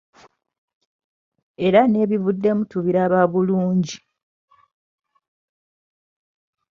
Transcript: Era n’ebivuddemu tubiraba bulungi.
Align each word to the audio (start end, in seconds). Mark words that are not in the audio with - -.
Era 1.67 1.81
n’ebivuddemu 1.85 2.61
tubiraba 2.71 3.21
bulungi. 3.31 3.97